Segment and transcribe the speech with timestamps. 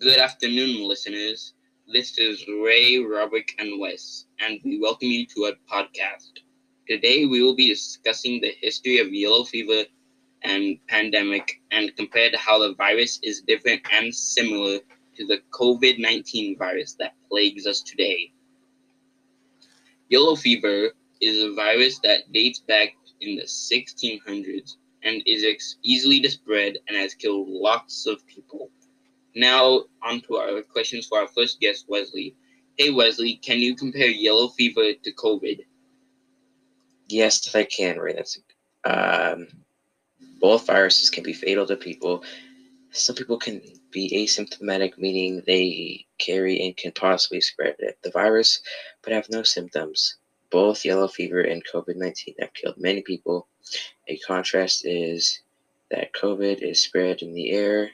[0.00, 1.54] Good afternoon, listeners.
[1.86, 6.40] This is Ray, Robert, and Wes, and we welcome you to our podcast.
[6.88, 9.84] Today, we will be discussing the history of yellow fever
[10.42, 14.80] and pandemic and compare to how the virus is different and similar
[15.16, 18.32] to the COVID 19 virus that plagues us today.
[20.08, 22.90] Yellow fever is a virus that dates back
[23.20, 28.70] in the 1600s and is ex- easily spread and has killed lots of people.
[29.34, 32.36] Now, on to our questions for our first guest, Wesley.
[32.78, 35.60] Hey, Wesley, can you compare yellow fever to COVID?
[37.08, 38.14] Yes, I can, Ray.
[38.14, 38.38] That's
[38.84, 39.48] um,
[40.40, 42.22] both viruses can be fatal to people.
[42.90, 48.60] Some people can be asymptomatic, meaning they carry and can possibly spread the virus,
[49.02, 50.16] but have no symptoms.
[50.50, 53.48] Both yellow fever and COVID 19 have killed many people.
[54.06, 55.40] A contrast is
[55.90, 57.90] that COVID is spread in the air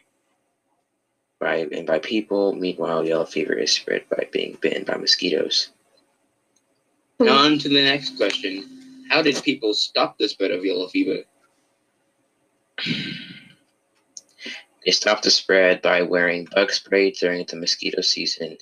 [1.41, 2.55] by and by people.
[2.55, 5.71] Meanwhile, yellow fever is spread by being bitten by mosquitoes.
[7.19, 7.29] Hmm.
[7.29, 9.07] On to the next question.
[9.09, 11.25] How did people stop the spread of yellow fever?
[14.85, 18.57] They stopped the spread by wearing bug spray during the mosquito season,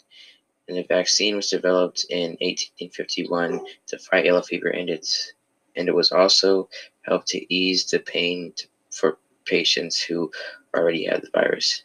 [0.67, 5.33] and a vaccine was developed in 1851 to fight yellow fever, and it's
[5.77, 6.69] and it was also
[7.02, 8.52] helped to ease the pain
[8.91, 10.30] for patients who
[10.74, 11.84] already had the virus.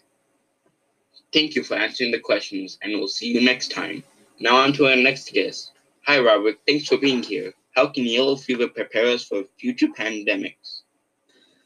[1.34, 4.03] Thank you for answering the questions, and we'll see you next time.
[4.39, 5.72] Now, on to our next guest.
[6.06, 6.59] Hi, Robert.
[6.67, 7.53] Thanks for being here.
[7.76, 10.81] How can yellow fever prepare us for future pandemics?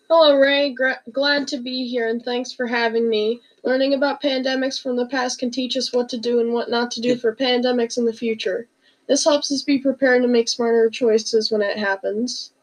[0.10, 0.74] Hello, Ray.
[0.74, 3.42] Gra- glad to be here, and thanks for having me.
[3.66, 6.90] Learning about pandemics from the past can teach us what to do and what not
[6.92, 8.70] to do for pandemics in the future.
[9.10, 12.54] This helps us be prepared to make smarter choices when it happens.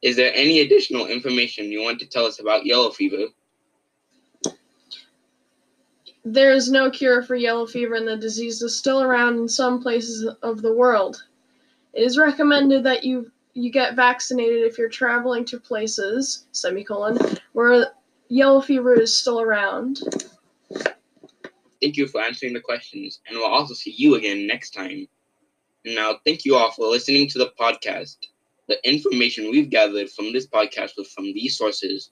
[0.00, 3.26] Is there any additional information you want to tell us about yellow fever?
[6.24, 9.82] There is no cure for yellow fever, and the disease is still around in some
[9.82, 11.24] places of the world.
[11.94, 17.18] It is recommended that you you get vaccinated if you're traveling to places semicolon
[17.52, 17.88] where
[18.28, 20.00] yellow fever is still around.
[21.82, 25.08] Thank you for answering the questions, and we'll also see you again next time.
[25.84, 28.18] Now, thank you all for listening to the podcast.
[28.68, 32.10] The information we've gathered from this podcast was from these sources.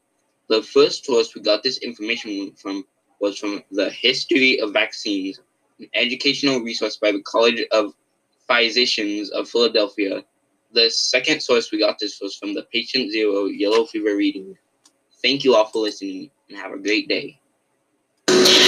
[0.49, 2.85] The first source we got this information from
[3.21, 5.41] was from the History of Vaccines,
[5.81, 7.95] an educational resource by the College of
[8.47, 10.25] Physicians of Philadelphia.
[10.73, 14.57] The second source we got this was from the Patient Zero Yellow Fever Reading.
[15.23, 17.41] Thank you all for listening and have a great day.